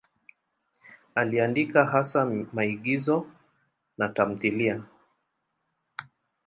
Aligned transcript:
Aliandika 1.15 1.85
hasa 1.85 2.25
maigizo 2.53 3.27
na 3.97 4.07
tamthiliya. 4.09 4.83